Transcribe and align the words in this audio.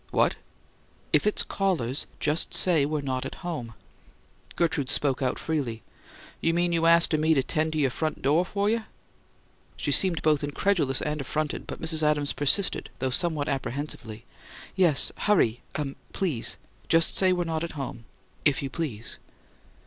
"What?" 0.09 0.35
"If 1.13 1.27
it's 1.27 1.43
callers, 1.43 2.07
just 2.19 2.55
say 2.55 2.87
we're 2.87 3.01
not 3.03 3.23
at 3.23 3.35
home." 3.45 3.75
Gertrude 4.55 4.89
spoke 4.89 5.21
out 5.21 5.37
freely: 5.37 5.83
"You 6.41 6.55
mean 6.55 6.71
you 6.71 6.87
astin' 6.87 7.21
me 7.21 7.35
to 7.35 7.43
'tend 7.43 7.75
you' 7.75 7.87
front 7.91 8.23
do' 8.23 8.43
fer 8.43 8.67
you?" 8.67 8.83
She 9.77 9.91
seemed 9.91 10.23
both 10.23 10.43
incredulous 10.43 11.03
and 11.03 11.21
affronted, 11.21 11.67
but 11.67 11.79
Mrs. 11.79 12.01
Adams 12.01 12.33
persisted, 12.33 12.89
though 12.97 13.11
somewhat 13.11 13.47
apprehensively. 13.47 14.25
"Yes. 14.75 15.11
Hurry 15.17 15.61
uh 15.75 15.85
please. 16.13 16.57
Just 16.89 17.15
say 17.15 17.31
we're 17.31 17.43
not 17.43 17.63
at 17.63 17.73
home 17.73 18.05
if 18.43 18.63
you 18.63 18.71
please." 18.71 19.19